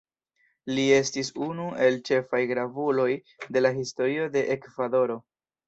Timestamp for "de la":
3.55-3.75